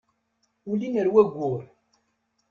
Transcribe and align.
Ulin 0.69 0.95
ar 1.01 1.07
wayyur. 1.13 1.63